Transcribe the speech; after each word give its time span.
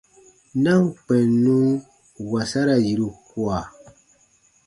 Na 0.63 0.71
ǹ 0.83 0.85
kpɛ̃ 1.03 1.21
n 1.29 1.31
nun 1.43 1.67
wasara 2.31 2.75
yiru 2.85 3.07
kua. 3.27 3.59